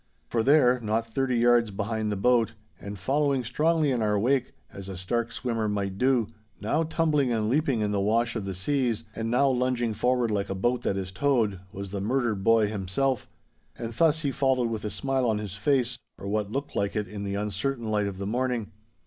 'For 0.29 0.41
there, 0.41 0.79
not 0.79 1.05
thirty 1.05 1.37
yards 1.37 1.69
behind 1.69 2.11
the 2.11 2.15
boat, 2.15 2.55
and 2.79 2.97
following 2.97 3.43
strongly 3.43 3.91
in 3.91 4.01
our 4.01 4.17
wake, 4.17 4.53
as 4.73 4.89
a 4.89 4.97
stark 4.97 5.31
swimmer 5.31 5.69
might 5.69 5.99
do, 5.99 6.25
now 6.59 6.81
tumbling 6.81 7.31
and 7.31 7.47
leaping 7.49 7.81
in 7.81 7.91
the 7.91 8.01
wash 8.01 8.35
of 8.35 8.45
the 8.45 8.55
seas 8.55 9.03
and 9.15 9.29
now 9.29 9.47
lunging 9.47 9.93
forward 9.93 10.31
like 10.31 10.49
a 10.49 10.55
boat 10.55 10.81
that 10.81 10.97
is 10.97 11.11
towed, 11.11 11.59
was 11.71 11.91
the 11.91 12.01
murdered 12.01 12.43
boy 12.43 12.65
himself. 12.67 13.29
And 13.77 13.93
thus 13.93 14.21
he 14.21 14.31
followed 14.31 14.71
with 14.71 14.83
a 14.85 14.89
smile 14.89 15.29
on 15.29 15.37
his 15.37 15.53
face, 15.53 15.99
or 16.17 16.27
what 16.27 16.51
looked 16.51 16.75
like 16.75 16.95
it 16.95 17.07
in 17.07 17.23
the 17.23 17.35
uncertain 17.35 17.85
light 17.87 18.07
of 18.07 18.17
the 18.17 18.25
morning. 18.25 18.71